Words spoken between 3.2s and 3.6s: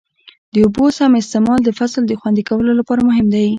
دی.